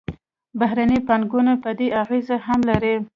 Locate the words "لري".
2.69-2.95